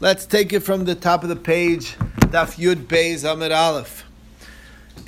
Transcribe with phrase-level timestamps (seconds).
[0.00, 1.96] Let's take it from the top of the page.
[2.30, 4.04] Daf Yud Beis Amud Aleph.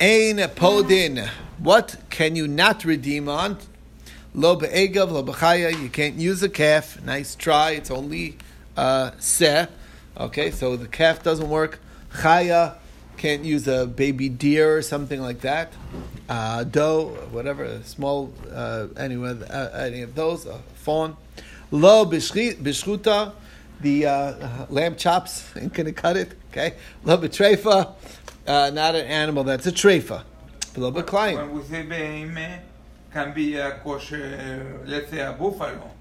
[0.01, 1.29] Ein Podin.
[1.59, 3.57] What can you not redeem on?
[4.33, 5.81] Lo be'egav, lo b'chaya.
[5.81, 7.01] You can't use a calf.
[7.05, 7.71] Nice try.
[7.71, 8.37] It's only
[8.75, 9.67] uh, seh.
[10.17, 11.79] Okay, so the calf doesn't work.
[12.15, 12.75] Chaya
[13.15, 15.71] can't use a baby deer or something like that.
[16.27, 21.15] Uh, doe, whatever, small, uh, anyway, uh, any of those, a fawn.
[21.71, 23.31] Lo bishchuta,
[23.81, 26.33] the uh, lamb chops, ain't gonna cut it.
[26.51, 27.93] Okay, lo betrefa,
[28.47, 30.23] uh, not an animal that's a trefa.
[30.77, 31.35] Lo b'klayim.
[31.35, 32.59] When we say beheme,
[33.11, 35.91] can be a kosher, let's say a buffalo.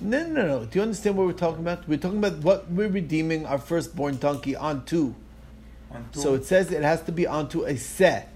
[0.00, 0.64] No, no, no.
[0.64, 1.86] Do you understand what we're talking about?
[1.88, 5.14] We're talking about what we're redeeming our firstborn donkey onto.
[5.90, 6.20] On two.
[6.20, 8.32] So it says it has to be onto a set.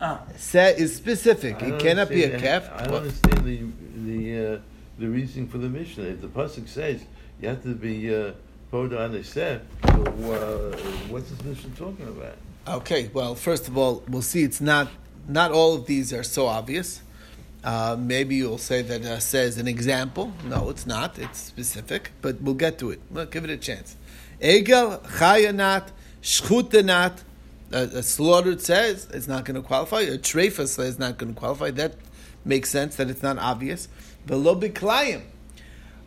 [0.00, 1.62] ah, Set is specific.
[1.62, 2.68] It cannot be a calf.
[2.74, 3.60] I don't What- understand the
[4.04, 4.58] the uh,
[4.98, 6.04] the reasoning for the Mishnah.
[6.04, 7.02] If the pasuk says
[7.44, 8.32] you have to be uh,
[8.72, 10.76] a set, so uh,
[11.10, 12.36] what's this Mishnah talking about?
[12.66, 14.42] Okay, well, first of all, we'll see.
[14.42, 14.88] It's not
[15.28, 17.02] not all of these are so obvious.
[17.62, 20.32] Uh, maybe you'll say that uh, says an example.
[20.44, 21.18] No, it's not.
[21.18, 23.00] It's specific, but we'll get to it.
[23.10, 23.96] We'll give it a chance.
[24.40, 25.88] Egel chayanat
[26.22, 27.24] shchutanat.
[27.72, 30.00] A, slaughtered says it's not going to qualify.
[30.00, 31.70] A trefa says not going to qualify.
[31.72, 31.96] That
[32.44, 32.96] makes sense.
[32.96, 33.88] That it's not obvious.
[34.24, 35.22] Velo biklayim.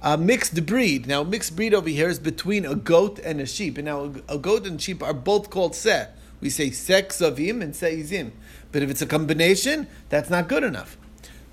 [0.02, 1.08] A mixed breed.
[1.08, 3.78] Now, mixed breed over here is between a goat and a sheep.
[3.78, 6.08] And now, a goat and sheep are both called seh.
[6.40, 8.32] We say sex of him and seizim.
[8.72, 10.98] But if it's a combination, that's not good enough.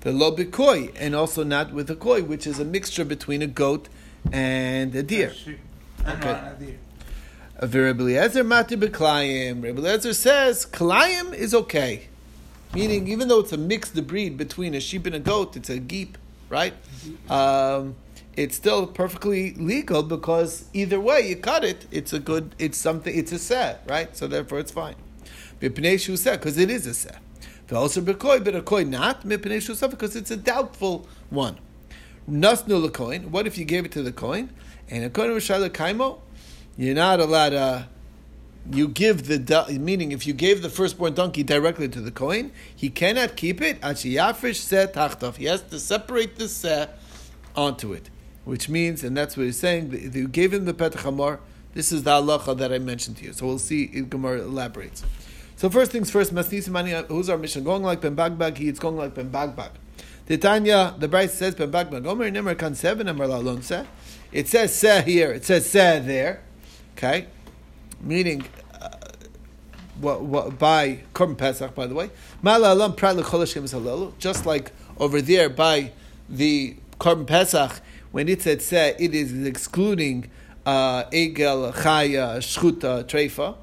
[0.01, 3.47] The lo bikoi, and also not with a koi, which is a mixture between a
[3.47, 3.89] goat
[4.31, 5.33] and a deer.
[6.07, 6.31] Okay.
[6.31, 6.77] not a deer.
[7.57, 9.63] A Rabbi Eliezer mati b'klayim.
[9.63, 12.07] Rabbi Eliezer says klayim is okay,
[12.73, 15.79] meaning even though it's a mixed breed between a sheep and a goat, it's a
[15.79, 16.15] geep,
[16.49, 16.73] right?
[17.29, 17.95] Um,
[18.35, 23.17] it's still perfectly legal because either way you cut it, it's a good, it's something,
[23.17, 24.15] it's a set, right?
[24.15, 24.95] So therefore it's fine.
[25.61, 27.19] Set because it is a set.
[27.71, 31.57] Also b'koi, but a koi not set because it's a doubtful one.
[32.29, 33.31] Nasnu Kohen.
[33.31, 34.49] What if you gave it to the Kohen?
[34.89, 36.19] And according to Shayla Kaimo,
[36.77, 37.87] you're not allowed to.
[38.71, 42.89] You give the meaning if you gave the firstborn donkey directly to the Kohen, he
[42.89, 43.77] cannot keep it.
[43.99, 46.87] He has to separate the se
[47.55, 48.09] onto it,
[48.45, 49.89] which means, and that's what he's saying.
[49.89, 51.39] that you gave him the petach hamor,
[51.73, 53.33] this is the halacha that I mentioned to you.
[53.33, 53.89] So we'll see.
[53.91, 55.03] if Gemara elaborates.
[55.57, 57.61] So first things first, Masnis Mani, who's our Mishnah?
[57.61, 59.71] Going like Ben Bagbag, he is going like Ben Bagbag.
[60.39, 62.05] Tanya, the Braisa says Ben Bagbag.
[62.05, 63.85] Omer Nemer Kan Seven Amar Lalon Se.
[64.31, 65.31] It says Se here.
[65.31, 66.41] It says Se there.
[66.97, 67.27] Okay,
[68.01, 68.45] meaning
[68.81, 68.89] uh,
[69.99, 72.09] what, what by Korban Pesach, by the way.
[72.43, 75.91] Malalam Prat Just like over there by
[76.29, 77.81] the Korban Pesach,
[78.15, 80.31] when it said Se, it is excluding
[80.65, 83.57] uh, Egel, Chaya, Shchuta, Treifa.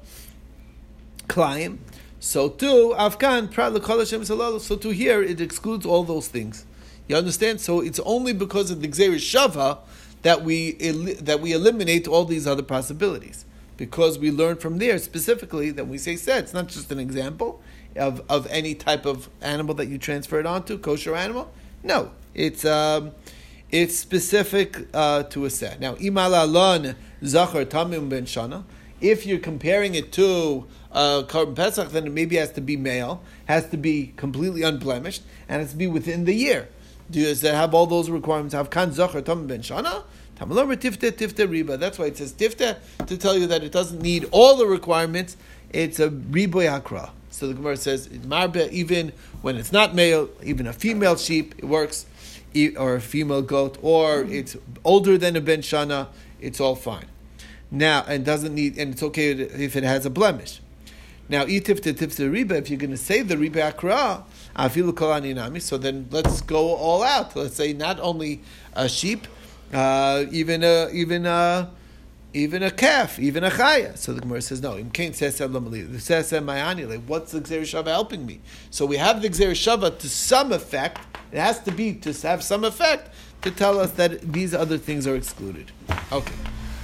[1.27, 1.79] Klayim.
[2.19, 4.59] So too, Halalu.
[4.59, 6.67] So to here, it excludes all those things.
[7.07, 7.61] You understand?
[7.61, 9.79] So it's only because of the Gzeir Shava
[10.21, 13.45] that we el- that we eliminate all these other possibilities.
[13.75, 17.59] Because we learn from there specifically that we say said it's not just an example
[17.95, 21.51] of, of any type of animal that you transfer it onto, kosher animal.
[21.81, 23.13] No, it's um,
[23.73, 25.79] it's specific uh, to a set.
[25.79, 26.95] Now, imalalon
[27.25, 28.65] zachar tamim ben shana.
[29.01, 33.23] If you're comparing it to uh, Korban Pesach, then it maybe has to be male,
[33.45, 36.69] has to be completely unblemished, and has to be within the year.
[37.09, 38.53] Does it have all those requirements?
[38.53, 40.03] Have kan zachar tamim ben shana?
[40.37, 41.79] Tamalor tifte tifte riba.
[41.79, 45.35] That's why it says tifte to tell you that it doesn't need all the requirements.
[45.71, 47.11] It's a riboy akra.
[47.31, 51.65] So the Gemara says marbe even when it's not male, even a female sheep, it
[51.65, 52.05] works,
[52.77, 56.07] or a female goat, or it's older than a ben shana,
[56.39, 57.05] it's all fine.
[57.71, 60.61] Now and doesn't need, and it's okay if it has a blemish.
[61.29, 62.51] Now, itif to tifte riba.
[62.51, 64.25] If you're going to say the riba akra,
[64.55, 65.59] afilu kolani nami.
[65.59, 67.35] So then let's go all out.
[67.35, 68.41] Let's say not only
[68.73, 69.27] a sheep,
[69.73, 71.71] uh, even a even a
[72.33, 73.97] even a calf, even a chaya.
[73.97, 74.71] So the Gemara says no.
[74.73, 75.01] What's the
[77.41, 78.41] gzer shava helping me?
[78.71, 80.99] So we have the gzer shava to some effect.
[81.31, 83.13] It has to be to have some effect
[83.43, 85.71] to tell us that these other things are excluded.
[86.11, 86.33] Okay.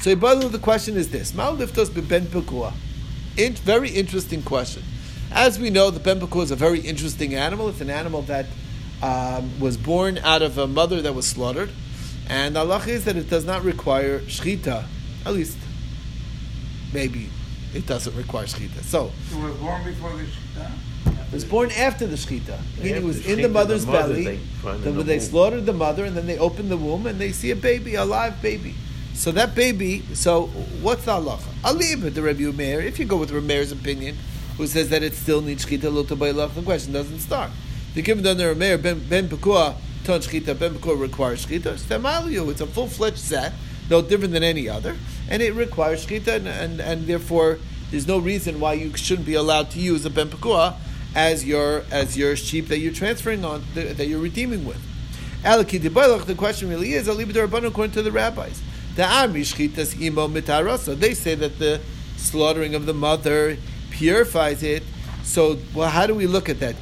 [0.01, 2.73] So the question is this: Ma'u liftos ben pekua.
[3.59, 4.83] Very interesting question.
[5.31, 7.69] As we know, the ben pekua is a very interesting animal.
[7.69, 8.45] It's an animal that
[9.01, 11.71] um, was born out of a mother that was slaughtered.
[12.27, 14.85] And Allah is that it does not require shchita.
[15.25, 15.57] At least,
[16.93, 17.29] maybe
[17.73, 18.81] it doesn't require shchita.
[18.83, 20.71] So, He was born before the Shita.
[21.27, 22.57] it was born after the shchita.
[22.77, 24.23] Meaning it was in the mother's the mother, belly.
[24.23, 27.05] they Then in when the they slaughtered the mother, and then they open the womb
[27.05, 28.75] and they see a baby, a live baby.
[29.13, 30.47] So that baby, so
[30.81, 31.43] what's the halacha?
[31.63, 32.79] I'll leave it to Rabbi Meir.
[32.79, 34.15] If you go with Meir's opinion,
[34.55, 37.51] who says that it still needs shchita lotabayilach, the question doesn't start.
[37.95, 39.75] The given under Meir, ben, ben pekua,
[40.05, 43.53] ton shchita, ben pekua requires shchita, stemaliu, it's a full-fledged set,
[43.89, 44.95] no different than any other,
[45.29, 47.59] and it requires shchita, and, and, and therefore
[47.91, 50.75] there's no reason why you shouldn't be allowed to use a ben pekua
[51.15, 54.79] as your as your sheep that you're transferring on that you're redeeming with.
[55.43, 58.61] The question really is according to the rabbis.
[58.95, 59.03] They
[61.13, 61.81] say that the
[62.17, 63.57] slaughtering of the mother
[63.89, 64.83] purifies it.
[65.23, 66.81] So, well, how do we look at that?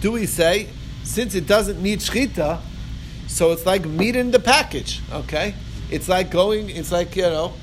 [0.00, 0.68] Do we say
[1.04, 2.60] since it doesn't need shchita,
[3.28, 5.00] so it's like meat in the package?
[5.12, 5.54] Okay,
[5.90, 6.70] it's like going.
[6.70, 7.54] It's like you know.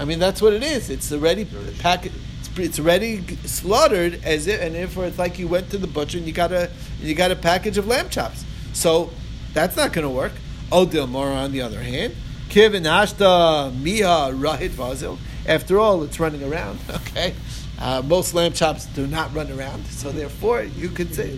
[0.00, 0.90] I mean, that's what it is.
[0.90, 1.46] It's already
[1.78, 2.16] packaged
[2.56, 6.26] it's already slaughtered as it, and therefore it's like you went to the butcher and
[6.26, 8.44] you got a you got a package of lamb chops.
[8.72, 9.10] So
[9.52, 10.32] that's not going to work.
[10.70, 12.14] Odil Mora, on the other hand,
[12.48, 15.18] Kivin Ashta Miha Rahit Vazil.
[15.46, 16.78] After all, it's running around.
[17.10, 17.34] Okay,
[17.80, 21.36] uh, most lamb chops do not run around, so therefore you could say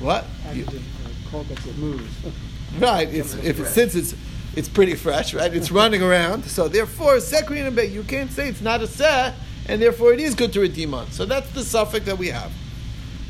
[0.00, 0.66] what you,
[2.80, 3.08] right.
[3.12, 4.14] It's, if it, since it's
[4.56, 5.54] it's pretty fresh, right?
[5.54, 9.34] It's running around, so therefore sekrin and you can't say it's not a set
[9.68, 11.10] and therefore it is good to redeem on.
[11.10, 12.50] So that's the suffix that we have.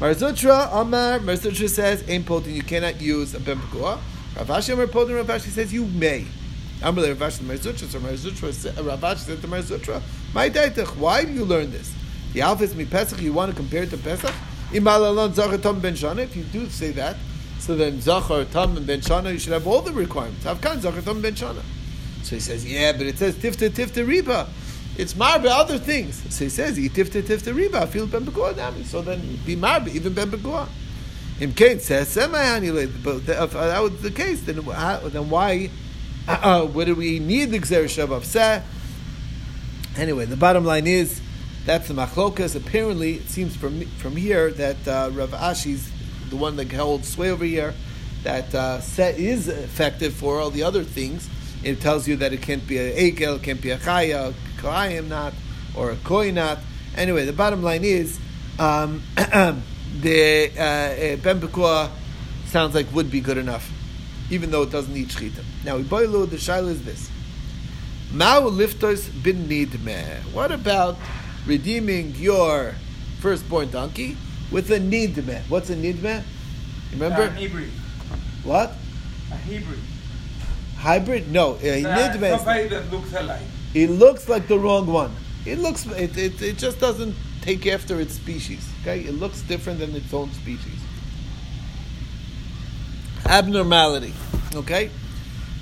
[0.00, 3.98] Mar Zutra Amar Mar Zutra says Ain potin you cannot use a ben pekua.
[4.36, 6.26] Rav Ashi Amar potin Rav Ashi says you may.
[6.82, 10.02] Amar Ravashi Mar Zutra so Mar Zutra Ravashi said to Mar Zutra
[10.34, 11.92] My daitach why do you learn this?
[12.34, 14.34] The alpha is mi Pesach you want to compare it to Pesach?
[14.70, 17.16] Imalalon Zachar Tom Ben Shana if you do say that
[17.66, 20.44] so then Zachar Tom and Ben Shana you should have all the requirements.
[20.44, 21.62] Avkan Zachar Tom Ben Shana.
[22.22, 24.48] So he says yeah but it says Tifta Tifta Riba.
[24.98, 26.22] It's marbe other things.
[26.34, 28.24] So he says, "Yitifte tifte riba, feel ben
[28.56, 30.68] nami." So then be marbe even ben begor.
[31.38, 35.70] Im Kane says, "Semayani." But if that was the case, then then why?
[36.26, 38.62] Uh, uh, what do we need the gzerish of seh?
[39.96, 41.20] Anyway, the bottom line is
[41.66, 42.56] that's the machlokas.
[42.56, 45.90] Apparently, it seems from from here that uh, Rav Ashi's
[46.30, 47.74] the one that holds sway over here.
[48.22, 51.28] That uh, set is effective for all the other things.
[51.62, 55.32] It tells you that it can't be a ekel, can't be a chaya, Koayim not,
[55.76, 56.58] or a Koy not.
[56.96, 58.18] Anyway, the bottom line is
[58.58, 61.90] um, the uh, Ben Bekua
[62.46, 63.70] sounds like would be good enough,
[64.30, 65.44] even though it doesn't need Shechita.
[65.64, 67.10] Now, Iboilu, the Shaila is this.
[68.12, 70.32] Mao liftos bin nidmeh.
[70.32, 70.96] What about
[71.46, 72.74] redeeming your
[73.20, 74.16] firstborn donkey
[74.50, 75.42] with a nidmeh?
[75.48, 76.22] What's a nidmeh?
[76.92, 77.22] Remember?
[77.22, 77.70] A hybrid.
[78.44, 78.72] What?
[79.30, 79.78] A hybrid.
[80.76, 81.32] Hybrid?
[81.32, 82.36] No, a nidmeh.
[82.36, 83.42] Somebody that looks alike.
[83.74, 85.14] It looks like the wrong one.
[85.44, 88.68] It looks it, it, it just doesn't take after its species.
[88.82, 90.80] Okay, it looks different than its own species.
[93.24, 94.14] Abnormality.
[94.54, 94.90] Okay.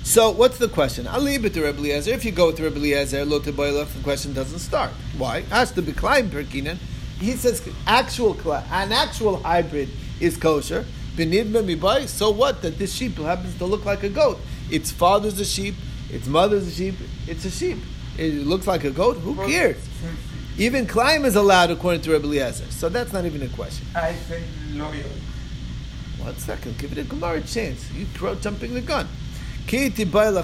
[0.03, 1.07] So what's the question?
[1.07, 2.11] I'll leave it to Rebbe Eliezer.
[2.11, 4.91] If you go with Rebbe Eliezer, the question doesn't start.
[5.17, 5.41] Why?
[5.41, 6.77] Has to be Klein Perkinan.
[7.19, 8.37] He says actual
[8.71, 9.89] an actual hybrid
[10.19, 10.85] is kosher.
[11.17, 12.61] So what?
[12.61, 14.39] That this sheep happens to look like a goat.
[14.69, 15.75] Its father's a sheep.
[16.11, 16.95] Its mother's a sheep.
[17.27, 17.77] It's a sheep
[18.17, 19.77] it looks like a goat, who cares?
[20.57, 22.69] Even klayim is allowed according to Rebbe Eliezer.
[22.71, 23.85] So that's not even a question.
[23.93, 25.09] I say loyal.
[26.19, 27.91] One second, give it a Gemara chance.
[27.91, 29.07] You throw jumping the gun.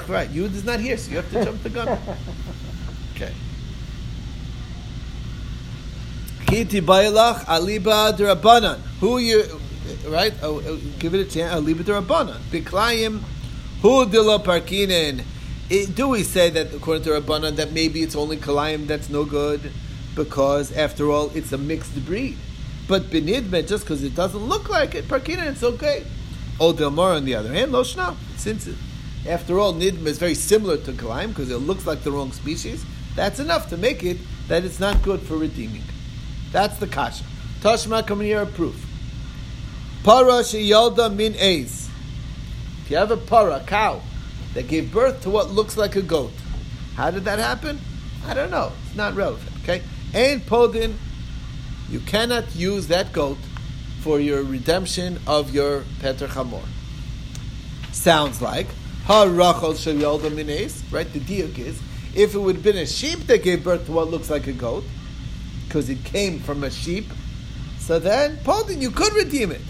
[0.10, 0.30] Right.
[0.30, 1.98] You is not here, so you have to jump the gun.
[3.16, 3.34] Okay.
[6.52, 8.78] Kiti bailach aliba.
[9.00, 9.46] Who you,
[10.10, 10.34] right?
[10.44, 11.56] Oh, oh, give it a chance.
[11.56, 12.40] Aliba derabanan.
[12.52, 13.22] Biklayim
[13.82, 15.24] hu dilo parkinin.
[15.96, 19.72] Do we say that according to Rabbanan that maybe it's only Kalayim that's no good
[20.14, 22.38] because after all it's a mixed breed?
[22.90, 26.06] But Benidme, just because it doesn't look like it, Parkina, it's okay.
[26.60, 28.76] Old Delmar on the other hand, Loshna, since it,
[29.26, 32.84] after all Nidme is very similar to Kalayim because it looks like the wrong species,
[33.16, 34.18] that's enough to make it
[34.50, 35.84] that it's not good for redeeming.
[36.52, 37.24] That's the kasha.
[37.62, 38.86] Tashma coming here proof.
[40.04, 41.90] Para sheyalda min eis.
[42.84, 44.02] If you have a para, cow,
[44.54, 46.34] that gave birth to what looks like a goat.
[46.96, 47.80] How did that happen?
[48.26, 48.72] I don't know.
[48.88, 49.50] It's not relevant.
[49.64, 49.82] Okay?
[50.14, 50.96] And podin,
[51.90, 53.38] you cannot use that goat
[54.02, 56.66] for your redemption of your Peter Chamor.
[57.92, 58.68] Sounds like
[59.06, 59.74] Ha Rachel
[60.30, 61.12] Mines, right?
[61.12, 61.82] The diuk is
[62.16, 64.54] if it would have been a sheep that gave birth to what looks like a
[64.54, 64.84] goat,
[65.72, 67.06] because it came from a sheep,
[67.80, 69.62] so then Podin, you could redeem it.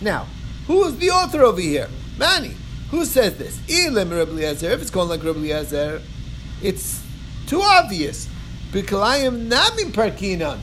[0.00, 0.26] Now,
[0.66, 1.88] who is the author over here?
[2.18, 2.56] Mani.
[2.90, 3.60] Who says this?
[3.68, 6.02] If it's called like Rabbi Eliezer,
[6.60, 7.04] it's
[7.46, 8.28] too obvious.
[8.72, 10.58] B'kalayim namin parkinan.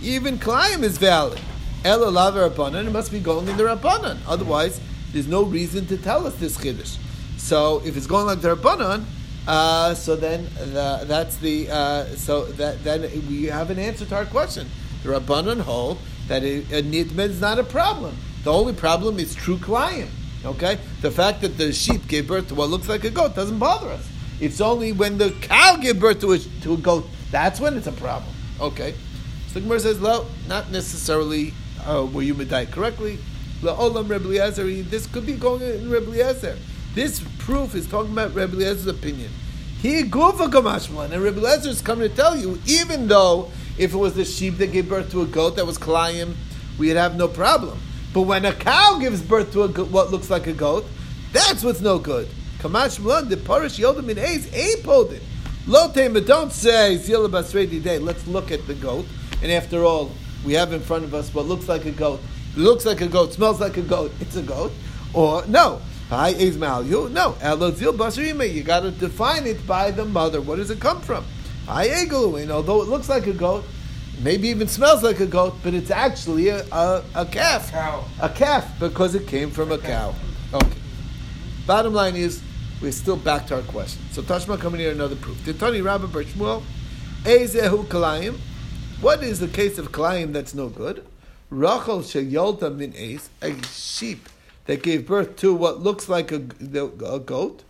[0.00, 1.40] Even kalayim is valid.
[1.84, 2.86] Ela lava er rabbanan.
[2.86, 4.18] It must be going in the rabbanan.
[4.28, 4.80] Otherwise,
[5.12, 6.98] there's no reason to tell us this chiddush.
[7.36, 9.06] So if it's going like the rabbanan,
[9.46, 14.16] Uh, so then the, that's the uh, so that then we have an answer to
[14.16, 14.68] our question.
[15.02, 15.98] The Rabbanon hold
[16.28, 18.16] that a, a nidme is not a problem.
[18.42, 20.08] The only problem is true klayim.
[20.44, 23.58] Okay, the fact that the sheep gave birth to what looks like a goat doesn't
[23.58, 24.08] bother us.
[24.40, 27.86] It's only when the cow gave birth to a, to a goat that's when it's
[27.86, 28.32] a problem.
[28.60, 28.94] Okay,
[29.48, 31.52] so the Gemara says, "No, not necessarily.
[31.84, 33.18] Uh, were you medayik correctly?
[33.62, 34.64] Rebbe Eliezer.
[34.82, 36.56] This could be going in Rebbe.
[36.96, 39.30] This proof is talking about Rebbe Eliezer's opinion.
[39.82, 43.96] He gufa kamashman, and Rebbe Eliezer is coming to tell you, even though if it
[43.98, 46.32] was the sheep that gave birth to a goat that was klayim,
[46.78, 47.78] we'd have no problem.
[48.14, 50.86] But when a cow gives birth to a go- what looks like a goat,
[51.34, 52.28] that's what's no good.
[52.60, 55.20] Kamashmalan, the parish yodim in A's, ain't podin.
[55.66, 57.98] Lotema, don't say Zila Basredi Day.
[57.98, 59.04] Let's look at the goat.
[59.42, 60.12] And after all,
[60.46, 62.20] we have in front of us what looks like a goat.
[62.54, 64.12] It looks like a goat, smells like a goat.
[64.18, 64.72] It's a goat.
[65.12, 65.82] Or no.
[66.08, 67.08] Hi, is you?
[67.08, 67.32] No.
[67.40, 68.52] Elozil Basrima.
[68.52, 70.40] You got to define it by the mother.
[70.40, 71.24] Where does it come from?
[71.66, 72.42] Hi, Egelu.
[72.42, 73.64] And although it looks like a goat,
[74.22, 77.72] maybe even smells like a goat, but it's actually a, a, a calf.
[77.72, 78.04] Cow.
[78.20, 80.14] A calf because it came from a cow.
[80.54, 80.78] Okay.
[81.66, 82.40] Bottom line is,
[82.80, 84.00] we're still back to our question.
[84.12, 85.44] So Tashma coming here another proof.
[85.44, 86.62] Did Titani Rabbi Bershmuel,
[87.24, 88.38] Ezehu Kalayim.
[89.00, 91.04] What is the case of Kalayim that's no good?
[91.50, 94.28] Rachel Sheyolta Min Eis, a sheep
[94.66, 97.62] that gave birth to what looks like a, a goat.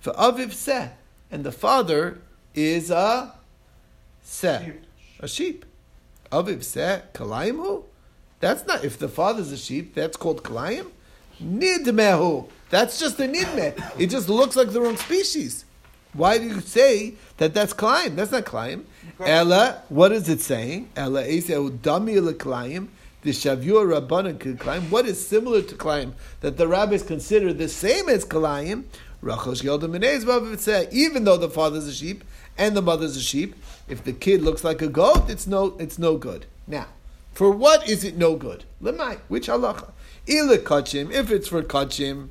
[0.00, 0.88] For Aviv Seh,
[1.30, 2.18] and the father
[2.54, 3.34] is a
[4.22, 4.72] Seh,
[5.18, 5.64] a sheep.
[6.32, 7.84] Aviv Seh, Kalayim?
[8.40, 10.86] That's not, if the father's a sheep, that's called Kalayim?
[11.42, 12.48] Nidmehu.
[12.70, 14.00] That's just a nidme.
[14.00, 15.64] It just looks like the wrong species.
[16.12, 18.16] Why do you say that that's Kalayim?
[18.16, 18.84] That's not Kalayim.
[19.20, 20.88] Ella, what is it saying?
[20.96, 22.88] Ella Dami.
[23.22, 24.90] The Shavua Rabbanan klayim.
[24.90, 28.84] What is similar to klayim that the rabbis consider the same as Kalayim?
[29.20, 32.24] Rachel Yodim Even though the father's a sheep
[32.56, 33.54] and the mother's a sheep,
[33.88, 36.46] if the kid looks like a goat, it's no, it's no good.
[36.66, 36.86] Now,
[37.34, 38.64] for what is it no good?
[38.82, 39.90] Lemai, which halacha?
[40.26, 42.30] Ila kachim, if it's for kachim,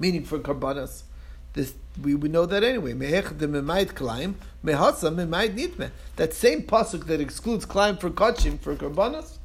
[0.00, 1.02] meaning for karbanas,
[1.52, 2.92] this we would know that anyway.
[2.92, 3.12] That
[6.32, 9.38] same pasuk that excludes klaim for kachim for karbanas,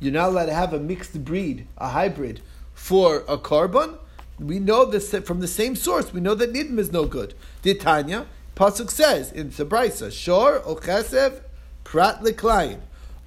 [0.00, 2.40] you're not allowed to have a mixed breed, a hybrid
[2.74, 3.98] for a korban.
[4.38, 6.12] We know this from the same source.
[6.12, 7.34] We know that nidme is no good.
[7.62, 11.40] Ditanya pasuk says in Sabraisa, shor ochesev
[11.84, 12.80] prat leklayim.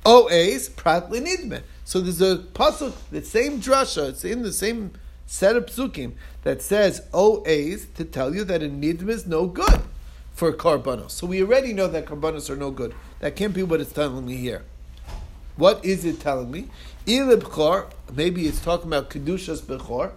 [0.05, 1.63] O's prat lenidme.
[1.83, 4.91] So there's a pasuk, the same drasha, it's in the same
[5.25, 9.81] set of psukim that says O's to tell you that a nidme is no good
[10.33, 11.11] for karbanos.
[11.11, 12.93] So we already know that karbanos are no good.
[13.19, 14.63] That can't be what it's telling me here.
[15.59, 16.69] What is it telling me?
[17.05, 20.13] Il b'chor, maybe it's talking about kedushas b'chor.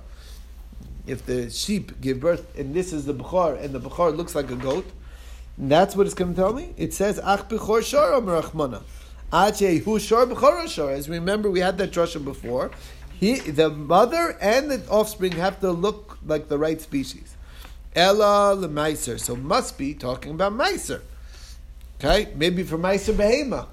[1.05, 4.53] If the sheep give birth, and this is the b'chor, and the b'chor looks like
[4.53, 4.89] a goat,
[5.59, 6.75] that's what it's going to tell me.
[6.77, 8.85] It says ach b'chor shor rachmana.
[9.35, 10.93] Ache shor b'chor shor.
[10.93, 12.71] As remember, we had that drasha before.
[13.19, 17.37] He, the mother and the offspring have to look like the right species.
[17.97, 19.19] Ella lemaiser.
[19.19, 21.01] So must be talking about meiser.
[21.99, 23.67] Okay, maybe for meiser behema.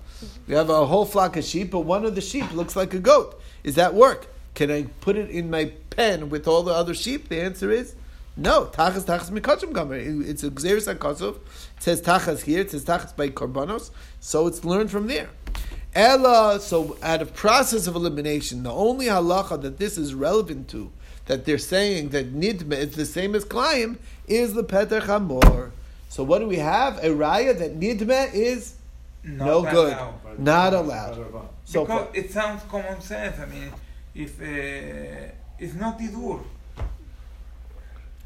[0.48, 3.00] We have a whole flock of sheep, but one of the sheep looks like a
[3.00, 3.40] goat.
[3.64, 4.28] Is that work?
[4.56, 7.30] Can I put it in my pen with all the other sheep?
[7.30, 7.96] The answer is
[8.36, 8.66] no.
[8.66, 9.96] Tachas tachas mikachim gamer.
[10.28, 11.36] It's a gzeris akosov.
[11.36, 12.62] It says tachas here.
[12.62, 13.92] It says tachas by korbanos.
[14.20, 15.30] So it's learned from there.
[15.94, 16.60] Ella.
[16.60, 20.92] So out of process of elimination, the only halacha that this is relevant to,
[21.26, 23.98] that they're saying that nidme is the same as klayim,
[24.28, 25.72] is the peter chamor.
[26.08, 26.98] So what do we have?
[27.00, 28.76] A raya that nidme is
[29.24, 30.40] Not no good, allowed.
[30.40, 31.50] not allowed.
[31.66, 32.16] So because far.
[32.16, 33.38] it sounds common sense.
[33.40, 33.72] I mean,
[34.16, 36.42] if uh, it's not idur,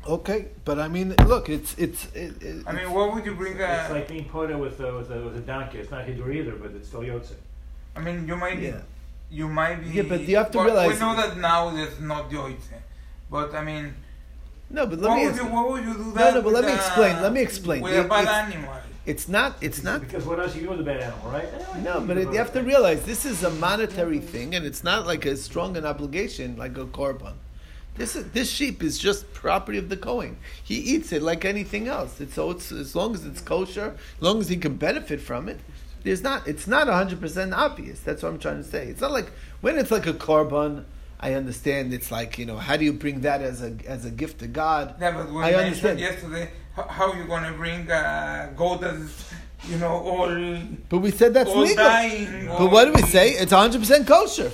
[0.05, 2.05] Okay, but I mean, look, it's it's.
[2.13, 5.09] It, it, I mean, why would you bring It's like being pota with a, with
[5.11, 5.77] a, with a donkey.
[5.79, 7.35] It's not Hidur either, but it's still Yotze.
[7.95, 8.81] I mean, you might, yeah.
[9.31, 9.89] you might be.
[9.91, 12.67] Yeah, but you have to well, realize- We know that now there's not yoitze,
[13.31, 13.93] but I mean,
[14.69, 15.25] No, but let why me.
[15.27, 15.41] would you?
[15.43, 15.53] Answer.
[15.53, 16.33] Why would you do No, that?
[16.33, 17.81] no, but let me a- explain, let me explain.
[17.81, 18.75] With It- a bad animal.
[19.05, 19.57] It's not.
[19.61, 20.01] It's not.
[20.01, 21.45] Because what else you do with a bad animal, right?
[21.45, 24.83] Eh, No, but it, you have to realize this is a monetary thing, and it's
[24.83, 27.33] not like as strong an obligation like a korban.
[27.95, 30.37] This is, this sheep is just property of the Kohen.
[30.63, 32.19] He eats it like anything else.
[32.21, 35.47] It's, so it's as long as it's kosher, as long as he can benefit from
[35.47, 35.59] it.
[36.03, 36.47] There's not.
[36.47, 37.99] It's not hundred percent obvious.
[37.99, 38.87] That's what I'm trying to say.
[38.87, 39.31] It's not like
[39.61, 40.85] when it's like a korban.
[41.19, 41.93] I understand.
[41.93, 44.47] It's like you know, how do you bring that as a as a gift to
[44.47, 44.95] God?
[44.99, 45.99] Yeah, but we I mentioned understand.
[45.99, 49.31] yesterday how, how you gonna bring a goat that's
[49.67, 51.75] you know all But we said that's legal.
[51.75, 52.47] dying.
[52.47, 53.31] But what do we say?
[53.31, 54.51] It's 100% kosher.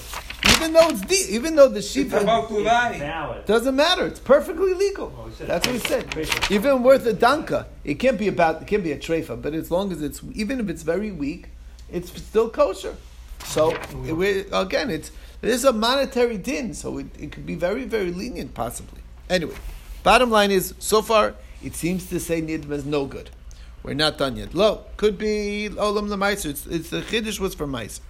[0.56, 2.98] even though it's deep, even though the sheep It's about to die.
[3.00, 3.46] Valid.
[3.46, 4.06] doesn't matter.
[4.06, 5.10] It's perfectly legal.
[5.30, 6.08] He said That's what we said.
[6.12, 6.52] treifa.
[6.52, 8.62] Even worth a danka, it can't be about.
[8.62, 11.50] It can't be a treifa, but as long as it's even if it's very weak,
[11.92, 12.96] it's still kosher.
[13.46, 15.12] So we- again, it's
[15.42, 19.02] there's a monetary din, so it, it could be very very lenient possibly.
[19.30, 19.56] Anyway,
[20.04, 23.30] bottom line is so far it seems to say nidma is no good.
[23.84, 24.54] We're not done yet.
[24.54, 26.48] Lo could be olam lemaiser.
[26.50, 28.02] It's, it's the chiddush was for meiser.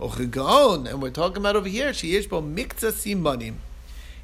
[0.00, 1.92] Ochigaon, and we're talking about over here.
[1.94, 3.54] She bo mikta simanim.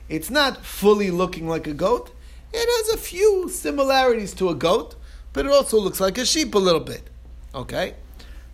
[0.09, 2.11] It's not fully looking like a goat.
[2.53, 4.97] It has a few similarities to a goat,
[5.33, 7.09] but it also looks like a sheep a little bit.
[7.55, 7.95] Okay?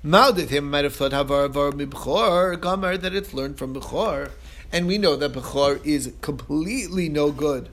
[0.05, 4.31] Maudit him might have thought havar avar mibchor, gomer that it's learned from bechor,
[4.71, 7.69] and we know that bechor is completely no good.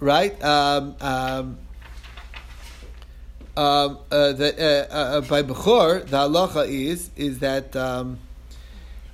[0.00, 0.42] Right?
[0.42, 1.58] Um, um,
[3.56, 8.20] um, uh, that uh, uh, by bechor, the halacha is is that um,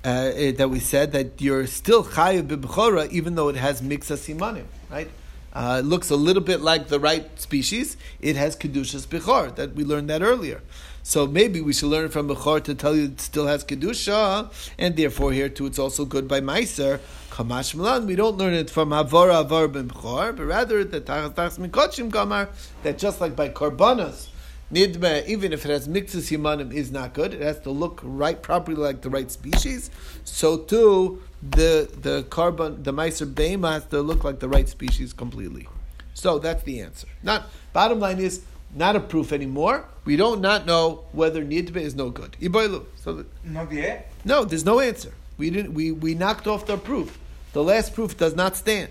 [0.05, 4.17] uh, eh, that we said that you're still chayiv b'bechora even though it has mixa
[4.17, 5.09] simanim, right?
[5.55, 7.97] Uh, it looks a little bit like the right species.
[8.21, 10.61] It has kedushas bechor that we learned that earlier.
[11.03, 14.97] So maybe we should learn from bechor to tell you it still has kedusha, and
[14.97, 17.01] therefore here too it's also good by meiser.
[17.35, 21.59] Kamash Milan, we don't learn it from Havara Avar ben Bechor, but rather the Tachas
[21.59, 22.49] Mikochim Gamar,
[22.85, 24.29] that just like by Korbanos,
[24.73, 27.35] Nidme, even if it has mixes Yimanim, is not good.
[27.35, 29.91] It has to look right, properly like the right species.
[30.23, 35.13] So too, the the korban, the Meiser Beima has to look like the right species
[35.13, 35.67] completely.
[36.15, 37.09] So that's the answer.
[37.25, 38.43] Not bottom line is
[38.77, 39.87] not a proof anymore.
[40.05, 42.37] We don't not know whether Nidme is no good.
[42.41, 42.85] Iboilu.
[42.95, 44.13] So the, Not yet.
[44.25, 45.13] no, there's no answer.
[45.37, 45.75] We didn't.
[45.75, 47.19] We, we knocked off the proof.
[47.55, 48.91] The last proof does not stand.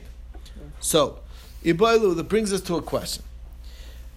[0.79, 1.19] So,
[1.63, 3.23] Iboilu, that brings us to a question.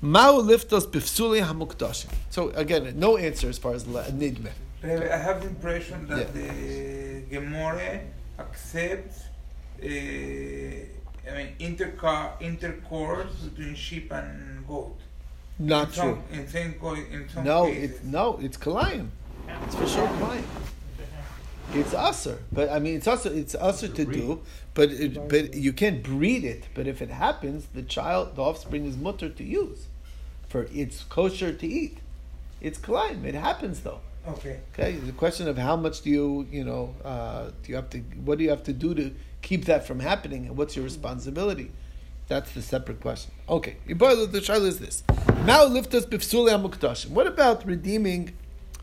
[0.01, 2.11] Mao liftos bifsuli hamukdashim.
[2.31, 4.51] So again, no answer as far as nidme.
[4.85, 6.41] I have the impression that Yeah.
[6.41, 8.01] the Gemore
[8.39, 9.19] accepts,
[9.83, 14.99] uh, I mean, intercar- intercourse between sheep and goat.
[15.59, 16.03] Not in true.
[16.03, 17.91] Some, in some, in some No, cases.
[17.91, 19.09] it's no, it's kalayim.
[19.65, 20.45] It's for sure kalayim.
[21.73, 24.41] It's usher, but I mean, it's also it's usher to do,
[24.75, 26.69] but it, but you can't breed it.
[26.75, 29.87] But if it happens, the child, the offspring, is mutter to use,
[30.49, 31.99] for it's kosher to eat.
[32.61, 33.25] It's kalayim.
[33.25, 34.01] It happens though.
[34.27, 34.61] Okay.
[34.73, 37.99] Okay, the question of how much do you, you know, uh, do you have to,
[38.25, 41.71] what do you have to do to keep that from happening, and what's your responsibility?
[42.29, 43.33] That's the separate question.
[43.49, 45.05] Okay, the child is this:
[45.45, 47.11] Now lift us b'psule hamukdashim.
[47.11, 48.33] What about redeeming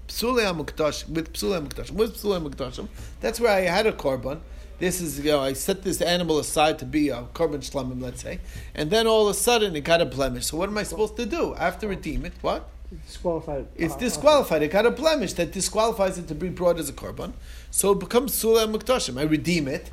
[0.08, 1.92] psule hamukdashim with psule hamukdashim?
[1.92, 2.88] What's psule hamukdashim?
[3.22, 4.40] That's where I had a korban.
[4.80, 8.22] This is, you know, I set this animal aside to be a korban shlamim, let's
[8.22, 8.40] say,
[8.76, 10.48] and then all of a sudden it got a blemish.
[10.48, 11.54] So what am I supposed to do?
[11.56, 12.34] I have to redeem it.
[12.42, 12.70] What?
[13.06, 13.68] disqualified.
[13.76, 14.62] It's uh, disqualified.
[14.62, 17.34] It got a blemish that disqualifies it to be brought as a korban.
[17.72, 19.20] So it becomes sula muktashim.
[19.20, 19.90] I redeem it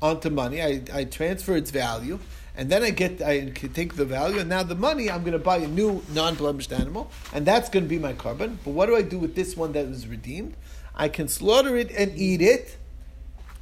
[0.00, 0.62] onto money.
[0.62, 2.18] I, I transfer its value,
[2.58, 5.32] and then I get I can take the value, and now the money I'm going
[5.32, 8.56] to buy a new non-blemished animal, and that's going to be my korban.
[8.64, 10.54] But what do I do with this one that was redeemed?
[10.94, 12.76] I can slaughter it and eat it,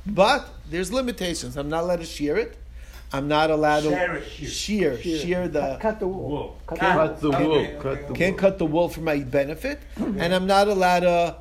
[0.06, 1.56] but there's limitations.
[1.56, 2.56] I'm not allowed to shear it.
[3.12, 4.24] I'm not allowed to it.
[4.26, 5.18] shear Shear.
[5.20, 6.28] shear the cut, cut the wool.
[6.28, 6.59] Wool.
[6.66, 7.20] Cut Cut.
[7.20, 7.56] the Cut the wool.
[7.59, 8.14] okay, Cut the okay.
[8.14, 11.37] can't cut the wool for my benefit, and I'm not allowed to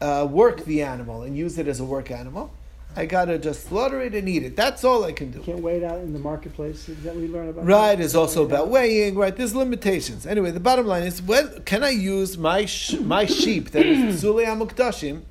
[0.00, 2.50] uh, work the animal and use it as a work animal.
[2.98, 4.56] I gotta just slaughter it and eat it.
[4.56, 5.40] That's all I can do.
[5.40, 6.88] You Can't weigh it out in the marketplace.
[6.88, 7.66] Is that we learn about?
[7.66, 9.16] Right is also about weighing.
[9.16, 10.26] Right, there's limitations.
[10.26, 14.22] Anyway, the bottom line is: when can I use my sh- my sheep that is
[14.24, 15.22] Psule Amukdashim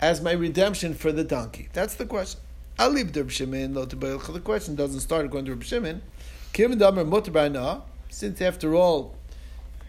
[0.00, 1.70] as my redemption for the donkey?
[1.72, 2.40] That's the question.
[2.78, 3.72] I'll leave the Reb Shimon.
[3.72, 6.02] The question doesn't start according to Reb Shimon.
[6.52, 7.82] Kim damer mutter b'ana.
[8.10, 9.16] Since after all,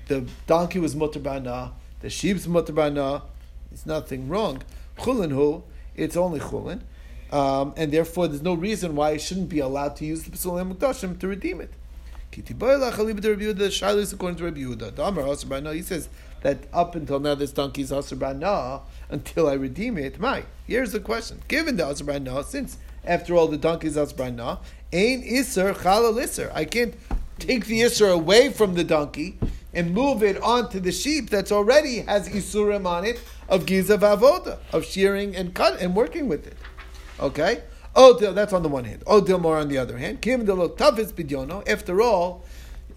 [0.07, 3.21] the donkey was mutter the sheep's mutter.
[3.73, 4.63] It's nothing wrong.
[4.97, 5.63] Chulin hu.
[5.95, 6.81] It's only chulin.
[7.31, 10.73] Um, and therefore, there's no reason why I shouldn't be allowed to use the Psulim
[10.73, 11.71] Mukdashim to redeem it.
[12.31, 14.95] According to Rabbi Yehuda.
[14.95, 16.09] The Amar he says
[16.41, 20.19] that up until now this donkey is Asr until I redeem it.
[20.19, 21.41] My, here's the question.
[21.47, 24.59] Given the Asr since after all the donkey is Asr Ba'na,
[24.93, 26.51] Ain Isser Chalal Isser.
[26.53, 26.93] I can't
[27.39, 29.39] take the Isser away from the donkey
[29.73, 34.59] and move it onto the sheep that's already has Isurim on it of Giza Avoda,
[34.71, 36.57] of shearing and cut and working with it.
[37.19, 37.63] Okay?
[37.95, 39.03] Oh, that's on the one hand.
[39.07, 40.21] Oh, more on the other hand.
[40.21, 41.67] Kim de tafis bidyono.
[41.67, 42.43] After all,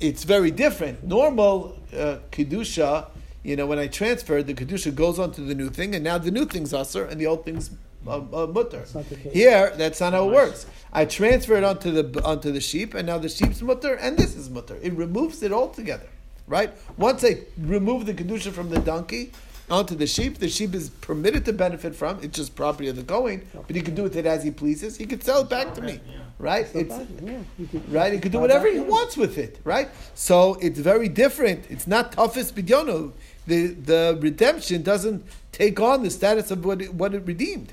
[0.00, 1.04] it's very different.
[1.04, 3.08] Normal uh, kedusha,
[3.42, 6.18] you know, when I transfer, the kedusha goes on to the new thing, and now
[6.18, 7.70] the new thing's usher, and the old thing's
[8.06, 8.84] uh, uh, mutter.
[9.32, 10.66] Here, that's not how it works.
[10.92, 14.36] I transfer it onto the onto the sheep, and now the sheep's mutter, and this
[14.36, 14.76] is mutter.
[14.82, 16.08] It removes it altogether,
[16.46, 16.72] right?
[16.96, 19.32] Once I remove the kedusha from the donkey,
[19.72, 20.38] onto the sheep.
[20.38, 22.18] The sheep is permitted to benefit from.
[22.22, 24.96] It's just property of the Kohen, but he can do with it as he pleases.
[24.96, 26.00] He could sell it back to me,
[26.38, 26.66] right?
[26.74, 28.12] It's back- yeah, you could- right.
[28.12, 29.88] He could do whatever he wants with it, right?
[30.14, 31.64] So it's very different.
[31.70, 33.12] It's not toughest bidyono.
[33.46, 37.72] The the redemption doesn't take on the status of what it, what it redeemed.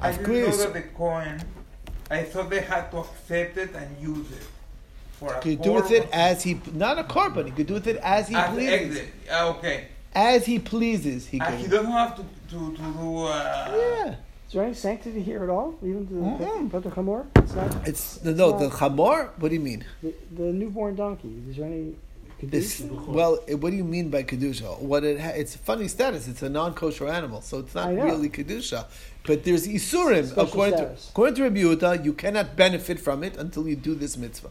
[0.00, 1.40] I Of didn't know that the Kohen.
[2.10, 4.44] I thought they had to accept it and use it
[5.18, 7.44] for a He could do with it as he not a korban.
[7.46, 8.98] He could do with it as he As pleases.
[8.98, 9.08] exit.
[9.52, 9.78] Okay.
[10.14, 11.58] As he pleases, he Uh, could.
[11.58, 13.24] he doesn't have to to, to do.
[13.24, 14.14] Uh, yeah.
[14.46, 15.74] Is there any sanctity here at all?
[15.82, 16.14] Even to
[16.70, 17.26] the Peter Hamor?
[17.36, 19.30] It's not It's no, no the chamor.
[19.38, 19.84] What do you mean?
[20.02, 21.32] the, the newborn donkey.
[21.50, 21.96] Is there any
[22.40, 23.06] This, kedusha?
[23.08, 24.78] well, it- what do you mean by kedusha?
[24.80, 26.28] What it ha- it's a funny status.
[26.28, 28.84] It's a non-kosher animal, so it's not really kedusha.
[29.26, 33.36] But there's isurim Special according to according to Rabbi Yehuda, you cannot benefit from it
[33.36, 34.50] until you do this mitzvah.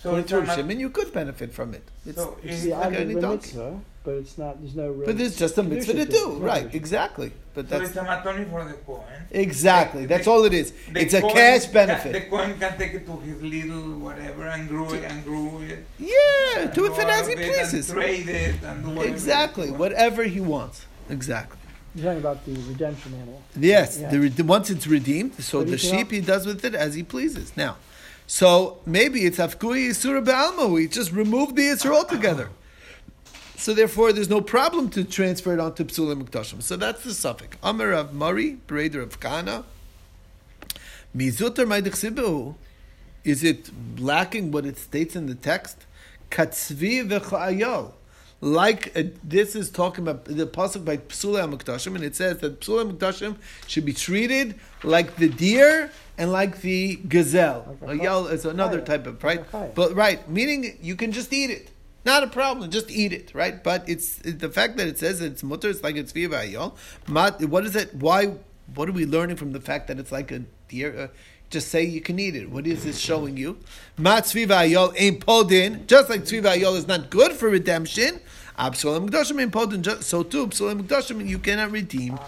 [0.00, 1.82] so according it's to a Rabbi Shimon, you could benefit from it.
[2.06, 3.46] It's, So It's it's like like any donkey.
[3.56, 4.60] mitzvah, but it's not.
[4.60, 4.88] There's no.
[4.90, 6.64] Real but there's just a mitzvah to kedusha do, right?
[6.64, 6.76] Yeah.
[6.76, 7.32] Exactly.
[7.54, 9.02] But so that's it's a matoni for the Kohen.
[9.30, 10.72] exactly The- that's the- all it is.
[10.94, 12.12] It's a coin cash can- benefit.
[12.12, 15.84] the Kohen can take it to his little whatever and grow it and grow it.
[15.98, 17.90] Yeah, and do with grow it out as he pleases.
[17.90, 20.86] And trade it and do whatever Exactly, he whatever he wants.
[21.08, 21.58] Exactly.
[21.96, 23.42] You're talking about the redemption animal.
[23.58, 24.10] Yes, Yeah.
[24.10, 26.94] the, re- once it's redeemed, so the he cannot- sheep he does with it as
[26.94, 27.52] he pleases.
[27.56, 27.76] Now,
[28.28, 30.70] so maybe it's afkui yisura be'alma.
[30.70, 32.48] We just remove the yisur altogether.
[33.60, 36.62] So therefore, there's no problem to transfer it onto psulim muktashim.
[36.62, 37.58] So that's the suffix.
[37.62, 39.64] Amar of Mari, Breder of Kana.
[41.14, 42.54] Ma'idich
[43.22, 45.84] Is it lacking what it states in the text?
[46.30, 47.92] Katzvi v'cha'ayol.
[48.40, 52.62] Like uh, this is talking about the pasuk by Psula Muktashim, and it says that
[52.62, 57.76] Psula Muktashim should be treated like the deer and like the gazelle.
[57.82, 59.44] Like a yell is another type of right,
[59.74, 61.70] but right, meaning you can just eat it.
[62.04, 63.62] Not a problem, just eat it, right?
[63.62, 66.14] But it's it, the fact that it says it's mutter, it's like it's.
[67.08, 67.94] Mat, what is it?
[67.94, 68.34] Why?
[68.74, 70.98] What are we learning from the fact that it's like a deer?
[70.98, 71.08] Uh,
[71.50, 72.48] just say you can eat it.
[72.48, 73.58] What is this showing you?
[73.98, 75.86] Mat ayol ain't pulled in.
[75.86, 78.20] Just like tzviva ayol is not good for redemption.
[78.56, 80.02] Absalom Gdoshim in.
[80.02, 82.18] So too, Absalom you cannot redeem.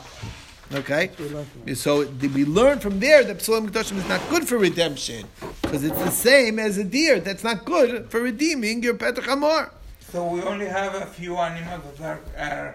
[0.75, 1.11] Okay?
[1.19, 1.77] we learned from it.
[1.77, 5.27] So did we learn from there that Psalm Kedoshim is not good for redemption
[5.63, 9.71] because it's the same as a deer that's not good for redeeming your Petach Hamor.
[10.13, 12.75] So we only have a few animals that are, are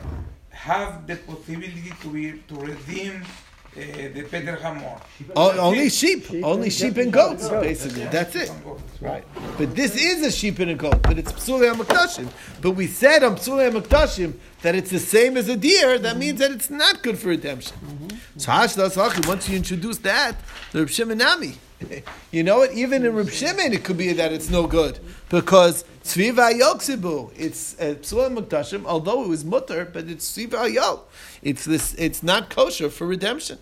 [0.50, 3.80] have the possibility to be to redeem uh,
[4.16, 5.00] the Peter Hamor.
[5.36, 7.62] O- only sheep, Sheep only and sheep and goats, Goats.
[7.68, 8.06] basically.
[8.06, 8.52] That's it.
[9.00, 9.24] Right.
[9.58, 12.30] But this is a sheep and a goat, but it's Psulei HaMakdashim.
[12.62, 14.34] But we said on Psulei HaMakdashim
[14.64, 17.78] that it's the same as a deer, that means that it's not good for redemption.
[18.38, 20.36] So Hashdas Hachi, once you introduce that,
[20.72, 21.56] the Reb Shimon Nami.
[22.32, 22.74] You know what?
[22.74, 25.00] Even in Reb Shimon, it could be that it's no good.
[25.30, 31.02] Because Tzviva Yoksibu, it's uh, Psulei HaMakdashim, although it was mutter, but it's Tzviva Yol.
[31.44, 33.60] It's, this, it's not kosher for redemption.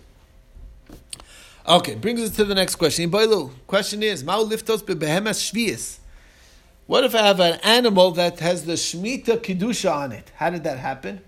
[1.68, 3.10] Okay, brings us to the next question.
[3.66, 5.98] Question is, Mao liftos shvius.
[6.86, 10.30] What if I have an animal that has the Shemitah Kedusha on it?
[10.36, 11.22] How did that happen?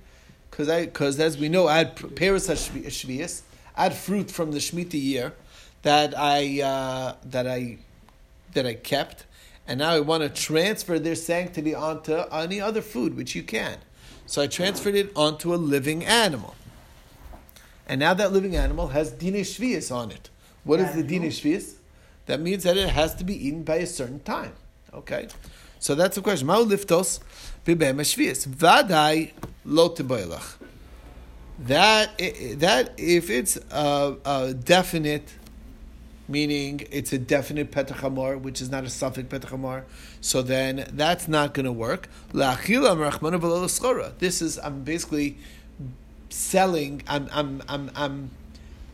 [0.48, 3.42] Because because as we know, I had Paris Shvius.
[3.77, 5.35] I had fruit from the Shemitah year
[5.83, 7.79] that I uh, that I
[8.55, 9.27] that I kept,
[9.66, 13.79] and now I want to transfer their sanctity onto any other food, which you can.
[14.27, 16.55] So I transferred it onto a living animal,
[17.88, 20.31] and now that living animal has Dine Shvius on it.
[20.64, 21.74] What is the Dine Shvius?
[22.27, 24.53] That means that it has to be eaten by a certain time.
[24.92, 25.29] Okay,
[25.79, 26.46] so that's the question.
[26.48, 27.20] Ma'u liftos
[27.64, 29.33] b'behem shvius vadai
[29.64, 30.57] lo teboilach.
[31.61, 32.18] That
[32.59, 35.35] that if it's a, a definite,
[36.29, 39.85] meaning it's a definite petachamor, which is not a suffix petachamor,
[40.20, 42.09] so then that's not going to work.
[42.33, 44.18] La'achila rachmana v'lo l'schora.
[44.18, 45.38] This is I'm basically
[46.30, 47.02] selling.
[47.06, 48.30] I'm I'm I'm I'm.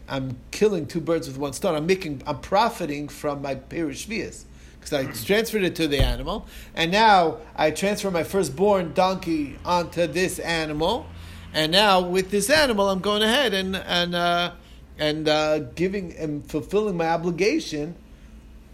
[0.06, 1.74] I'm killing two birds with one stone.
[1.74, 4.44] I'm making, I'm profiting from my perish vias
[4.78, 10.06] because I transferred it to the animal, and now I transfer my firstborn donkey onto
[10.06, 11.06] this animal,
[11.54, 14.52] and now with this animal, I'm going ahead and and uh,
[14.98, 17.94] and uh, giving and fulfilling my obligation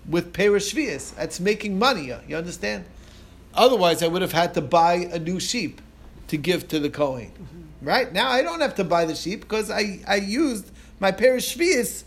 [0.08, 1.12] with perish vias.
[1.12, 2.12] That's making money.
[2.26, 2.84] You understand?
[3.54, 5.80] Otherwise, I would have had to buy a new sheep
[6.28, 7.32] to give to the Kohen.
[7.82, 11.36] Right now, I don't have to buy the sheep because I, I used my pair
[11.36, 12.04] of shvius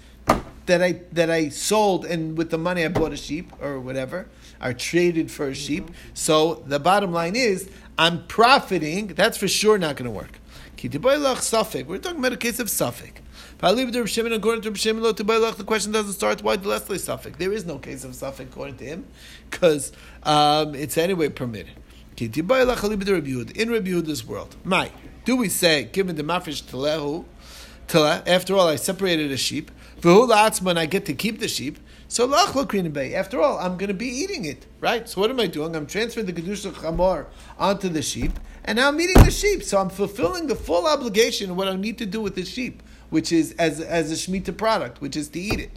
[0.66, 4.28] that I that I sold, and with the money I bought a sheep or whatever,
[4.62, 5.90] I traded for a sheep.
[6.14, 9.08] So the bottom line is, I'm profiting.
[9.08, 10.40] That's for sure not going to work.
[10.82, 13.22] We're talking about a case of suffix.
[13.62, 17.38] According to Reb Shimon, the question doesn't start why the Leslie suffix.
[17.38, 19.08] There is no case of suffix according to him,
[19.50, 21.74] because um, it's anyway permitted.
[22.20, 22.50] In Rabbi
[23.90, 24.56] Yehuda's world.
[24.64, 24.92] My.
[25.26, 27.26] Do we say, given the Mafresh Telehu,
[27.88, 29.72] Tele, after all, I separated a sheep.
[30.02, 31.80] V'hu la'atzman, I get to keep the sheep.
[32.10, 33.16] So lach bay.
[33.16, 35.08] After all, I'm going to be eating it, right?
[35.10, 35.76] So what am I doing?
[35.76, 37.26] I'm transferring the kedusha chamor
[37.58, 38.34] onto the sheep,
[38.66, 39.64] and now I'm eating the sheep.
[39.64, 42.84] So I'm fulfilling the full obligation of what I need to do with the sheep,
[43.10, 45.72] which is as as a shemitah product, which is to eat it.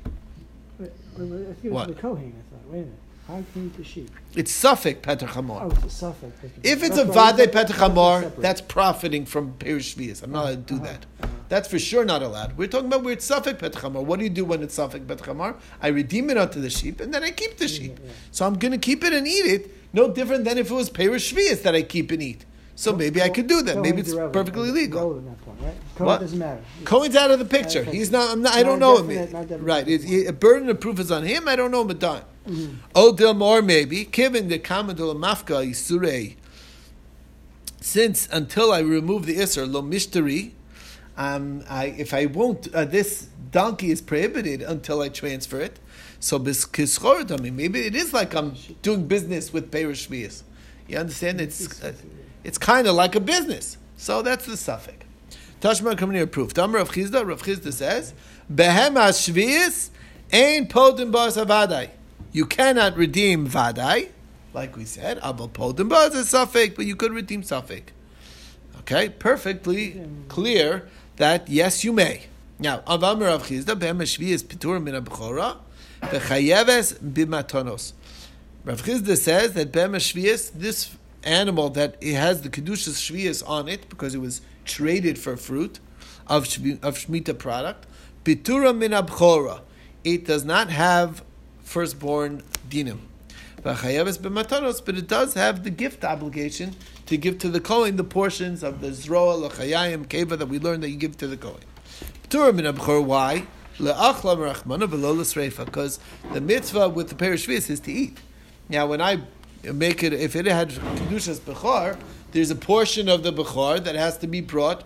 [0.79, 1.89] Wait, wait, wait, I think it was What?
[1.89, 2.71] the Kohen, I thought.
[2.71, 2.99] Wait a minute.
[3.27, 4.11] How eat the sheep?
[4.37, 5.63] It's suffix petr chamor.
[5.63, 6.33] Oh, it's suffix.
[6.63, 10.23] If it's That's a vade you- petr that's profiting from perish shvius.
[10.23, 11.07] I'm not allowed to do Uh-huh, that.
[11.23, 11.33] uh-huh.
[11.49, 12.57] That's for sure not allowed.
[12.57, 14.05] We're talking about where it's suffix petr chamor.
[14.05, 15.57] What do you do when it's suffix petr chamor?
[15.83, 17.99] I redeem it onto the sheep, and then I keep the sheep.
[18.05, 18.11] yeah.
[18.31, 19.71] So I'm going to keep it and eat it.
[19.93, 22.45] No different than if it was perish shvius that I keep and eat.
[22.77, 23.79] So maybe I could do that.
[23.79, 25.01] Maybe it's perfectly legal.
[25.01, 25.75] Irrelevant point, right?
[25.97, 26.21] Kohen What?
[26.21, 26.61] doesn't matter.
[26.85, 27.83] Cohen's out of the picture.
[27.83, 28.31] He's not.
[28.31, 29.49] I'm not I don't know definite, him.
[29.51, 29.63] not.
[29.65, 29.89] Right.
[29.89, 31.49] It's, a burden of proof is on him.
[31.49, 32.23] I don't know him a dime.
[32.47, 33.17] Mm-hmm.
[33.17, 34.05] Dilmore maybe.
[34.05, 36.37] Given the kamadul mafka isurei.
[37.81, 40.53] Since until I remove the iser lo mishteri,
[41.17, 45.79] um, I if I won't, uh, this donkey is prohibited until I transfer it.
[46.19, 47.53] So biskischoradami.
[47.53, 50.43] Maybe it is like I'm doing business with Beirish Shvius.
[50.89, 51.41] You understand?
[51.41, 51.93] It's uh,
[52.45, 53.77] it's kind of like a business.
[53.97, 55.07] So that's the suffix.
[55.61, 56.53] Tashma coming here proof.
[56.53, 58.13] Damar Rav Chisda, Rav Chisda says,
[58.53, 59.91] Behem shvius
[60.31, 61.91] ain podim bas avadai.
[62.37, 64.11] You cannot redeem vadai,
[64.53, 65.17] like we said.
[65.25, 67.95] Abel podim bas is suffix, but you could redeem suffix.
[68.81, 72.25] Okay, perfectly clear that yes, you may.
[72.59, 75.57] Now, Avam Rav Chisda, Behem shvius pitur min abchora,
[76.03, 77.95] v'chayeves bimatonos.
[78.67, 83.67] Rav Chisda says that Behem shvius, this animal that it has the kedushas shvius on
[83.67, 85.81] it because it was traded for fruit
[86.27, 87.87] of shvi- of shmita product,
[88.25, 89.63] pitura min abchora.
[90.05, 91.25] It does not have
[91.67, 93.01] firstborn dinim.
[93.63, 96.77] But it does have the gift obligation
[97.07, 100.85] to give to the Kohen the portions of the zroa, lechayayim, keva that we learned
[100.85, 101.61] that you give to the Kohen.
[103.07, 103.47] Why?
[103.79, 105.99] Because
[106.33, 108.19] the mitzvah with the perish is to eat.
[108.69, 109.23] Now, when I
[109.65, 111.99] make it, if it had kedushas bechor,
[112.33, 114.85] there's a portion of the bechor that has to be brought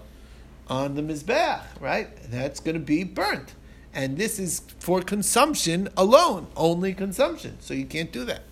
[0.68, 2.08] on the mizbeach, right?
[2.30, 3.54] That's going to be burnt,
[3.94, 7.56] and this is for consumption alone, only consumption.
[7.60, 8.42] So you can't do that.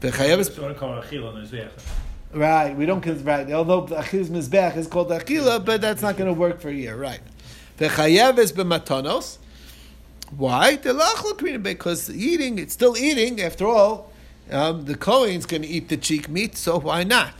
[0.00, 1.70] V'chayeves So we call it achila and mizbeach.
[2.34, 3.50] Right, we don't right.
[3.52, 7.20] Although achil's mizbech is called achila, but that's not going to work for year, right?
[7.76, 9.38] The chayev is b'matonos.
[10.36, 10.76] Why?
[10.76, 13.40] The lachlo krina because eating, it's still eating.
[13.40, 14.12] After all,
[14.50, 17.34] um, the Kohen's going to eat the cheek meat, so why not?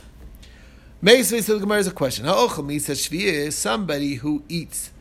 [1.03, 2.25] Meisvei says the Gemara is a question.
[2.25, 4.91] Ha'ochel says shviyah is somebody who eats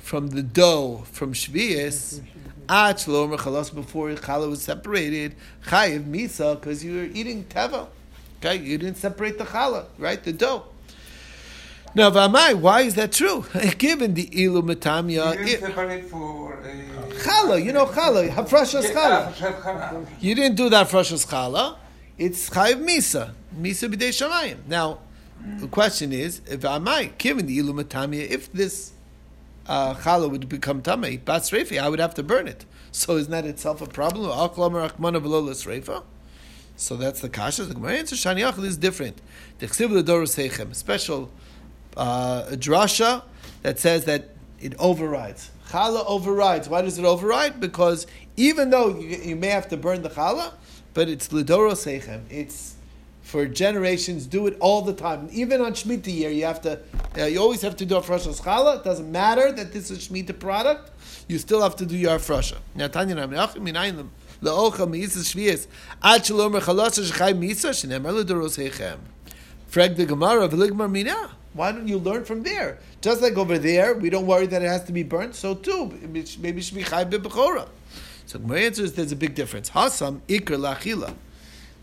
[0.00, 2.22] from the dough from shviyas.
[2.68, 5.34] At shlomer before challah was separated,
[5.66, 7.88] chayiv misa because you were eating teva.
[8.38, 10.22] Okay, you didn't separate the challah, right?
[10.22, 10.64] The dough.
[11.92, 13.44] Now, Vamai, why is that true?
[13.78, 16.66] Given the ilu matamya, You didn't separate for uh,
[17.24, 19.32] challah, you know challah, hafrashas yeah, challah.
[19.32, 21.76] Hafshat You didn't do that frashas challah.
[22.16, 24.58] It's chayiv misa, misa b'dei shamayim.
[24.68, 25.00] Now,
[25.58, 28.92] the question is, if I Amai, given the ilu matamya, if this
[29.66, 32.64] uh, challah would become tamei, basrefi, I would have to burn it.
[32.92, 34.30] So isn't that itself a problem?
[36.76, 37.64] So that's the kasha.
[37.64, 39.20] The Gemara answer Shaniachel is different.
[39.60, 41.30] Special
[41.96, 43.22] uh, drasha
[43.62, 45.50] that says that it overrides.
[45.68, 46.68] Challah overrides.
[46.68, 47.60] Why does it override?
[47.60, 50.52] Because even though you, you may have to burn the challah,
[50.94, 52.22] but it's L'Doros Heichem.
[52.28, 52.74] It's
[53.30, 55.28] for generations, do it all the time.
[55.30, 56.80] Even on Shemitah year, you have to,
[57.16, 58.78] uh, you always have to do a frashas challah.
[58.78, 60.90] It doesn't matter that this is Shemitah product.
[61.28, 62.56] You still have to do your frasha.
[62.74, 64.08] Now, Tanya Ram, Yachim Minayim,
[64.42, 65.68] La'ocha Mi'isa Shvias,
[66.02, 68.98] Ad Shalom Rechalasa Shechai Misa, Shenemar L'Doros Heichem.
[69.68, 71.30] Frag the Gemara of Ligmar Mina.
[71.52, 72.78] Why don't you learn from there?
[73.00, 75.36] Just like over there, we don't worry that it has to be burnt.
[75.36, 76.28] So too, maybe it
[76.64, 77.08] should be chai.
[78.26, 79.70] So my answer is there's a big difference.
[79.70, 81.14] Hasam ikr lachila.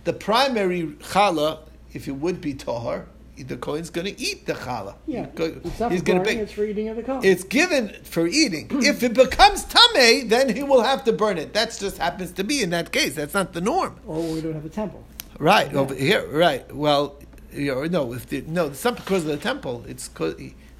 [0.07, 1.59] The primary challah,
[1.91, 4.95] if it would be tahar, the Kohen's going to eat the challah.
[5.05, 7.25] Yeah, it's not He's for going to burning, it's for eating of the Kohen.
[7.25, 8.69] It's given for eating.
[8.71, 11.51] if it becomes tameh, then he will have to burn it.
[11.51, 13.15] That just happens to be in that case.
[13.15, 13.99] That's not the norm.
[14.07, 15.03] or we don't have a temple.
[15.39, 16.25] Right over here.
[16.25, 16.73] Right.
[16.73, 17.17] Well,
[17.51, 18.13] you know, no.
[18.13, 19.83] If the, no, it's not because of the temple.
[19.89, 20.09] It's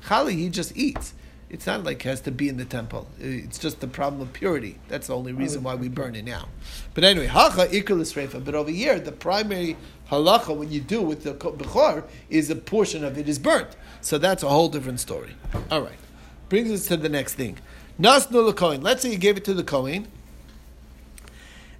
[0.07, 1.13] chali he just eats.
[1.49, 3.07] It's not like it has to be in the temple.
[3.19, 4.79] It's just the problem of purity.
[4.89, 6.49] That's the only reason why we burn it now.
[6.93, 8.43] But anyway, hacha ikulis reifa.
[8.43, 9.77] But over here, the primary
[10.11, 13.77] halacha when you do with the bechor is a portion of it is burnt.
[14.01, 15.35] So that's a whole different story.
[15.71, 15.97] All right,
[16.49, 17.57] brings us to the next thing.
[17.97, 18.81] Nasnu Kohen.
[18.81, 20.09] Let's say you gave it to the Kohen.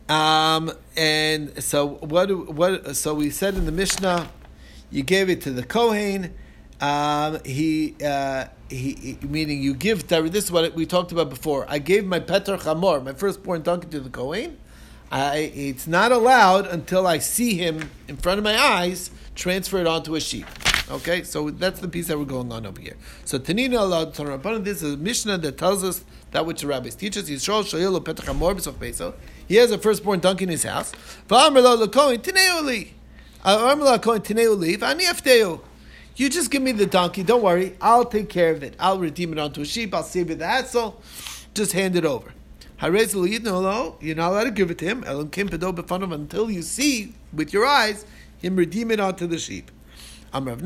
[0.08, 2.28] Um, and so what?
[2.54, 2.96] What?
[2.96, 4.30] So we said in the Mishnah,
[4.90, 6.34] you gave it to the Kohen.
[6.80, 10.08] Um, he, uh, he, he- meaning you give.
[10.08, 11.66] This is what we talked about before.
[11.68, 14.58] I gave my Peter Chamor, my firstborn donkey, to the Kohen.
[15.12, 19.88] I, it's not allowed until I see him in front of my eyes transfer it
[19.88, 20.46] onto a sheep.
[20.90, 22.96] Okay, so that's the piece that we're going on over here.
[23.26, 24.64] So Tanina allowed Tanarabana.
[24.64, 27.30] This is a Mishnah that tells us that which the rabbis teach us.
[27.30, 29.14] Yisrael Shoyelo Petach Hamor B'Sof Peso.
[29.48, 30.94] He has a firstborn donkey in his house.
[31.30, 32.92] L'kohen tineuli.
[33.46, 35.62] Lo l'kohen tineuli.
[36.18, 37.22] You just give me the donkey.
[37.22, 37.78] Don't worry.
[37.80, 38.76] I'll take care of it.
[38.80, 39.94] I'll redeem it onto a sheep.
[39.94, 41.00] I'll save you the hassle.
[41.54, 42.34] Just hand it over.
[42.82, 45.04] You're not allowed to give it to him.
[45.04, 48.06] Until you see with your eyes
[48.40, 49.70] him redeem it onto the sheep.
[50.34, 50.62] Amr of.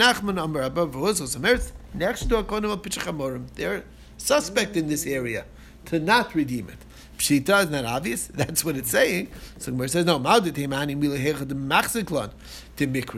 [3.56, 3.84] They're
[4.18, 5.46] suspect in this area
[5.86, 6.78] to not redeem it.
[7.22, 8.28] Pshita is not obvious.
[8.34, 9.30] That's what it's saying.
[9.60, 10.18] So Gemara says, no.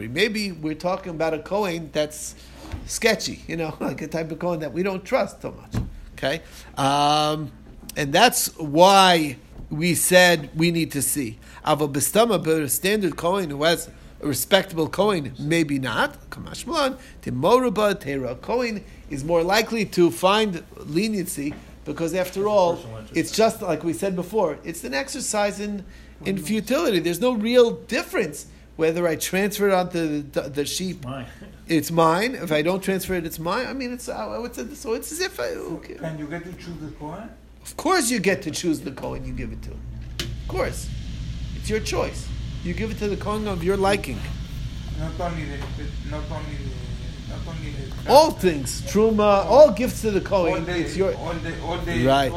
[0.08, 2.34] Maybe we're talking about a Kohen that's
[2.86, 5.82] sketchy, you know, like a type of Kohen that we don't trust so much.
[6.12, 6.42] Okay?
[6.76, 7.50] Um,
[7.96, 9.36] and that's why
[9.70, 11.38] we said we need to see.
[11.66, 13.88] Ava Bistama, but a standard Kohen who has
[14.20, 16.28] a respectable Kohen, maybe not.
[16.28, 18.34] Kamash Malan, Timoruba, Tera.
[18.34, 21.54] Kohen is more likely to find leniency
[21.84, 22.78] because, after all,
[23.12, 25.84] it's just like we said before, it's an exercise in,
[26.24, 26.98] in futility.
[26.98, 31.04] There's no real difference whether I transfer it onto the, the sheep.
[31.04, 31.26] Mine.
[31.66, 32.34] It's mine.
[32.34, 33.66] If I don't transfer it, it's mine.
[33.66, 35.44] I mean, it's uh, it's a, so it's as if I.
[35.44, 35.94] Okay.
[35.94, 37.30] Can you get to choose the Kohen?
[37.62, 39.70] Of course, you get to choose the Kohen you give it to.
[39.70, 40.90] Of course,
[41.56, 42.28] it's your choice.
[42.62, 44.18] You give it to the Kohen of your liking.
[44.98, 46.73] Not only the, not only the, not only the.
[48.06, 50.66] All things, truma, all gifts to the Kohen.
[50.68, 52.30] It's your all the, all the, Right.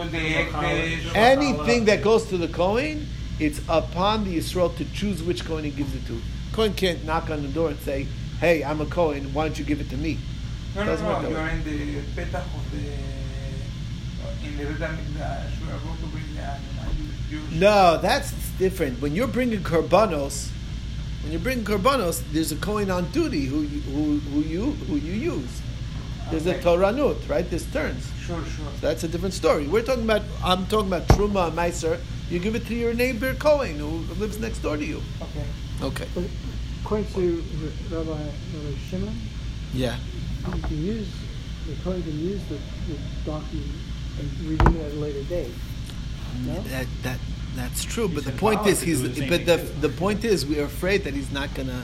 [1.16, 3.08] anything that goes to the Kohen.
[3.40, 6.20] It's upon the Yisrael to choose which Kohen he gives it to.
[6.54, 8.08] Kohen can't knock on the door and say,
[8.40, 9.34] "Hey, I'm a Kohen.
[9.34, 10.18] Why don't you give it to me?"
[10.76, 11.30] No, no, no.
[11.30, 15.22] You're in the petach of the in the Red Hamikdash.
[15.22, 17.52] Uh, uh, you are going to bring the animal.
[17.52, 19.02] No, that's different.
[19.02, 20.48] When you're bringing korbanos,
[21.28, 24.72] when you bring bringing korbanos, there's a Kohen on duty who you, who, who you
[24.88, 25.62] who you use.
[26.32, 26.64] There's a Okay.
[26.64, 27.44] Toranut, right?
[27.50, 28.10] There's turns.
[28.22, 28.66] Sure, sure.
[28.80, 29.68] That's a different story.
[29.68, 30.22] We're talking about.
[30.42, 32.00] I'm talking about truma meiser.
[32.30, 35.02] You give it to your neighbor Kohen who lives next door to you.
[35.22, 35.46] Okay.
[35.82, 36.08] Okay.
[36.16, 36.24] But
[36.82, 37.44] according to
[37.92, 39.16] Rabbi, Rabbi Shimon,
[39.74, 39.98] Yeah.
[40.56, 41.12] you can use,
[41.68, 42.56] the Kohen can use the,
[42.88, 43.64] the donkey
[44.18, 45.52] and redeem it at a later date.
[46.46, 46.62] No?
[46.72, 47.20] That that
[47.58, 48.08] that's true.
[48.08, 49.02] But the point is, he's.
[49.02, 51.84] do the same But the the point is, we're afraid that he's not gonna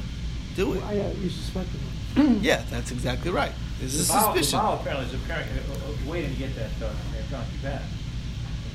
[0.55, 0.81] do it.
[0.81, 1.79] Well, I, uh, you suspected
[2.15, 2.41] it.
[2.41, 3.51] Yeah, that's exactly right.
[3.79, 4.57] There's a The Baal- suspicion.
[4.59, 6.93] The Baal apparently is apparently uh, uh, waiting to get that uh,
[7.31, 7.81] donkey back.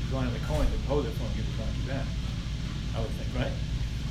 [0.01, 2.07] He's going to the Kohen to pose it for him, give the donkey back.
[2.97, 3.53] I would think, right?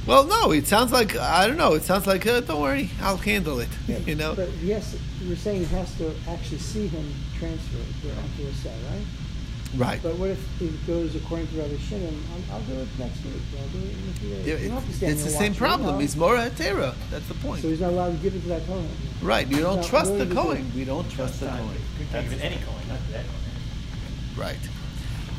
[0.06, 1.74] Well, no, it sounds like I don't know.
[1.74, 3.68] It sounds like uh, don't worry, I'll handle it.
[4.06, 8.16] You know, But yes, you're saying he has to actually see him transfer it to-
[8.22, 9.04] onto a set, right?
[9.78, 10.02] Right?
[10.02, 13.34] But what if it goes according to Rabbi Shimon, I'll, I'll do it next week,
[13.62, 14.48] I'll do it in a few days.
[14.48, 15.92] Yeah, You don't have to stand it's the same watching, problem.
[15.96, 16.00] no.
[16.00, 16.96] He's more atera.
[17.12, 17.62] That's the point.
[17.62, 18.90] So he's not allowed to give it to that Kohen.
[19.22, 19.48] right?
[19.48, 20.58] You don't trust the willing to do Kohen.
[20.58, 20.74] it.
[20.76, 21.78] We don't trust the Not- Kohen.
[22.00, 24.36] Could take even any Kohen, not that Kohen.
[24.36, 24.58] Right.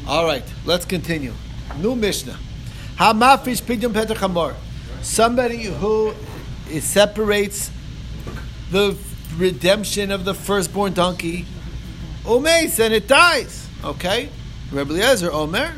[0.06, 0.44] All right.
[0.64, 1.34] Let's continue.
[1.80, 2.38] New Mishnah.
[2.96, 4.54] Hamafish pidyon peter chamor.
[5.02, 6.12] Somebody who
[6.70, 7.70] is separates
[8.70, 8.96] the
[9.36, 11.44] redemption of the firstborn donkey.
[12.24, 13.57] Umeis and it dies.
[13.84, 14.28] Okay.
[14.70, 15.74] Rebbe Eliezer Omer.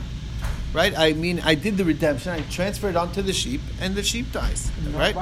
[0.72, 0.96] Right.
[0.96, 2.32] I mean, I did the redemption.
[2.32, 4.70] I transferred it onto the sheep, and the sheep dies.
[4.94, 5.16] Right.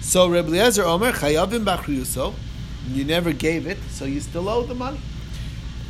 [0.00, 2.34] So Rebbe Eliezer Omer Chayavim Bachriyuso,
[2.88, 4.98] you never gave it, so you still owe the money.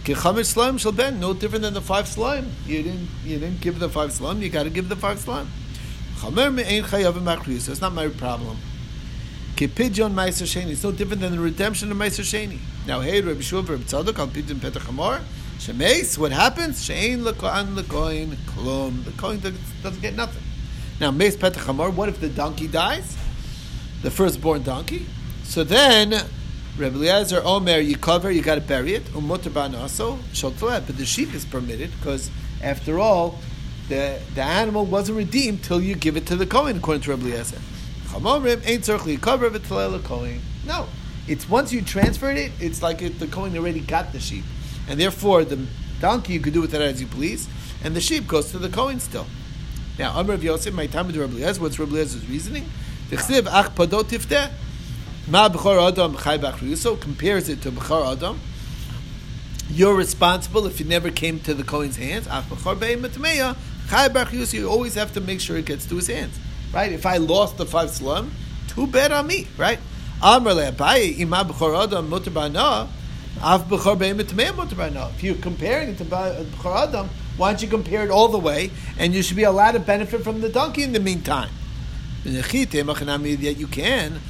[0.04, 2.50] Kechamer Slime shall ben, no different than the five slime.
[2.66, 4.40] You didn't, you didn't give the five slime.
[4.42, 5.48] You got to give the five slime.
[6.16, 7.70] Chamer me'ein Chayavim Bachriyuso.
[7.70, 8.56] It's not my problem.
[9.56, 10.70] Kepidyon Meiser Sheni.
[10.70, 12.58] It's no different than the redemption of Meiser Sheni.
[12.86, 15.20] Now, hey, Rabbi Shua, Rabbi Tzadok, al Pidyon Peter Chamor.
[15.66, 16.86] What happens?
[16.86, 19.04] Shein lekoan lekoin klum.
[19.04, 20.42] The Kohen doesn't get nothing.
[21.00, 23.16] Now, Meis Peter Chamor, what if the donkey dies?
[24.02, 25.06] the firstborn donkey.
[25.44, 26.26] So then,
[26.76, 29.04] Rebbe Eliezer, Omer, you cover, you got to bury it.
[29.06, 30.86] Umutar banaso, shotlet.
[30.86, 32.30] But the sheep is permitted because,
[32.62, 33.38] after all,
[33.88, 37.26] the the animal wasn't redeemed till you give it to the Kohen, according to Rebbe
[37.26, 37.58] Eliezer.
[38.06, 39.68] Chamorim ain't certainly cover of it.
[40.66, 40.86] No,
[41.26, 44.44] it's once you transferred it, it's like if the Kohen already got the sheep,
[44.91, 45.66] and therefore the
[46.01, 47.49] donkey you could do with it as you please,
[47.84, 49.26] and the sheep goes to the Kohen still.
[49.99, 52.64] Now, Amar Rav Yosef, my time with Rabbi Eliezer, what's Rabbi Eliezer's reasoning?
[53.09, 54.51] Tichsiv ach padot tifteh.
[55.28, 58.41] Ma b'chor adam chai b'achriyuso compares it to b'chor adam.
[59.68, 62.26] You're responsible if it never came to the Kohen's hands.
[62.28, 63.03] Ach b'chor be'im
[63.88, 64.55] chai b'achriyuso.
[64.55, 66.36] You always have to make sure it gets to his hands,
[66.72, 66.91] right?
[66.91, 68.32] If I lost the five slum,
[68.66, 69.78] too bad on me, right?
[70.20, 72.88] Amar le Abaye, ima b'chor adam mutar b'ana,
[73.39, 78.28] If you're comparing it to ba- uh, b'chor adam, why don't you compare it all
[78.28, 81.49] the way, and you should be allowed to benefit from the donkey in the meantime.
[82.24, 84.20] Yet you can.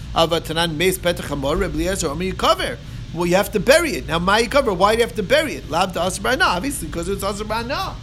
[3.12, 4.06] Well, you have to bury it.
[4.06, 4.72] Now, my cover.
[4.72, 5.68] Why do you have to bury it?
[5.68, 6.00] Lab to.
[6.00, 7.96] Obviously, because it's asr b'ana.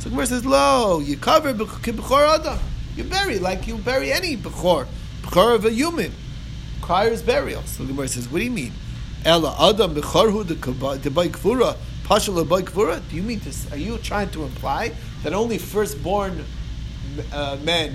[0.00, 2.58] So Gemara says, "Lo, you cover b'chor adam.
[2.96, 4.86] You bury like you bury any b'chor,
[5.22, 6.12] b'chor of a human,
[6.76, 8.72] requires burial." So Gemara says, "What do you mean?
[9.24, 10.46] Ella adam b'chorhu
[11.02, 13.00] the by kfura, pashal by kfura.
[13.08, 13.70] Do you mean this?
[13.72, 16.44] Are you trying to imply that only firstborn
[17.32, 17.94] uh, men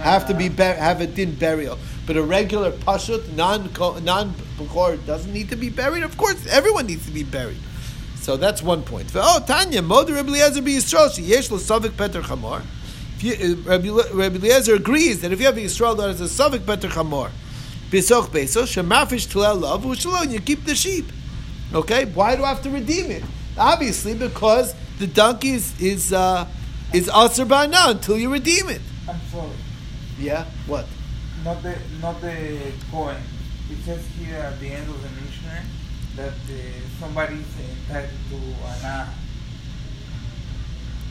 [0.00, 3.70] Have to be have a din burial, but a regular pashut non
[4.04, 6.02] non b'chor doesn't need to be buried?
[6.02, 7.58] Of course, everyone needs to be buried."
[8.16, 9.10] So that's one point.
[9.14, 12.62] Oh, Tanya, Moder Rabbi Eliezer be Yisrael, yesh lo savik peter chamor.
[13.18, 16.08] If you- uh, Rabbi Le- Rabbi Eliezer agrees that if you have a Yisrael that
[16.08, 17.30] has a savik peter chamor,
[17.94, 21.06] bisoch beso shemafish tlel love ushalon, you keep the sheep.
[21.72, 23.22] Okay, why do I have to redeem it?
[23.56, 26.46] Obviously, because the donkey is is uh,
[26.92, 28.82] is aser ba'ana until you redeem it.
[29.08, 29.50] I'm sorry.
[30.18, 30.86] Yeah, what?
[31.44, 33.22] Not the not the Kohen.
[33.70, 35.62] It says here at the end of the Mishnah
[36.16, 36.56] that uh,
[37.00, 38.38] somebody is entitled to
[38.86, 39.14] ana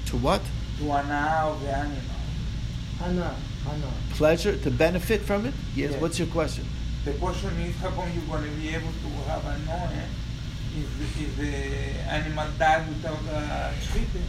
[0.07, 0.41] To what?
[0.79, 2.01] to ana of the animal.
[2.99, 3.91] Hana, Hana.
[4.11, 5.53] Pleasure to benefit from it?
[5.75, 5.91] Yes.
[5.91, 6.01] Yes.
[6.01, 6.65] What's your question?
[7.05, 9.89] The question is how come you're going to be able to have a noe
[10.75, 11.53] if if the
[12.11, 14.21] animal died without a shchita?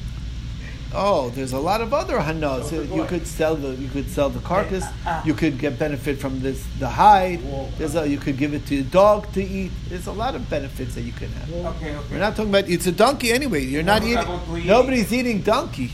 [0.97, 2.72] Oh, there's a lot of other hanas.
[2.72, 4.85] Oh, You could sell the you could sell the carcass.
[5.07, 5.22] Ah.
[5.25, 7.41] You could get benefit from this the hide.
[7.79, 9.72] There's a, you could give it to your dog to eat.
[9.89, 11.49] There's a lot of benefits that you can have.
[11.53, 12.07] Okay, okay.
[12.12, 13.64] We're not talking about it's a donkey anyway.
[13.64, 14.18] You're not eating.
[14.57, 14.66] eat.
[14.66, 15.91] Nobody's eating donkey.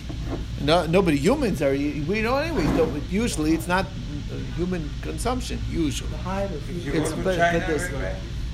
[0.61, 1.72] No, nobody humans are.
[1.72, 2.64] eating- We know anyway.
[2.76, 3.87] So usually it's not
[4.57, 5.59] human consumption.
[5.71, 6.11] Usually.
[6.11, 7.03] The hide of If you food.
[7.03, 7.91] It's but- but this-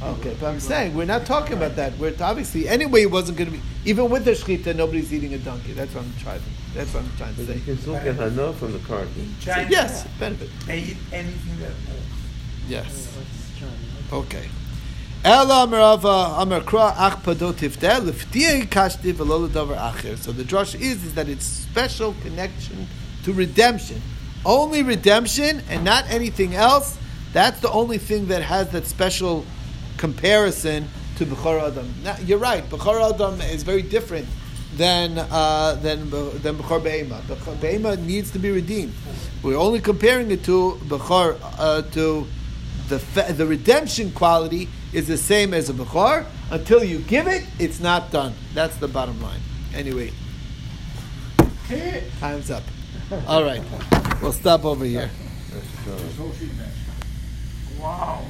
[0.02, 1.96] Okay, but I'm saying we're not talking about that.
[1.98, 4.76] We're obviously anyway it wasn't going to be even with the shechita.
[4.76, 5.72] Nobody's eating a donkey.
[5.72, 6.40] That's what I'm trying.
[6.40, 7.64] To, that's what I'm trying to But you say.
[7.64, 9.08] can still get hana from the carcass.
[9.40, 10.50] So, China, yes, benefit.
[10.66, 12.68] they eat anything that moves.
[12.68, 13.08] Yes.
[14.12, 14.48] Okay.
[15.24, 20.18] Ela merava amar kra ach padot tifter liftiye kashti v'lo acher.
[20.18, 22.86] So the drush is is that it's special connection
[23.24, 24.02] to redemption,
[24.46, 26.96] only redemption and not anything else.
[27.32, 29.44] That's the only thing that has that special
[29.98, 31.92] comparison to Bechor Adam.
[32.02, 32.64] Now, you're right.
[32.70, 34.26] Bechor Adam is very different
[34.76, 37.20] than uh, than than Bechor Be'ema.
[37.26, 38.94] Bechor Be'ema needs to be redeemed.
[39.42, 42.26] We're only comparing it to Bechor uh, to
[42.88, 46.24] the fe- the redemption quality is the same as a Bechor.
[46.50, 48.32] Until you give it, it's not done.
[48.54, 49.40] That's the bottom line.
[49.74, 50.12] Anyway,
[52.20, 52.62] time's up.
[53.26, 53.62] All right,
[54.22, 55.10] we'll stop over here.
[55.52, 56.32] That's the trouble.
[57.80, 58.24] Wow.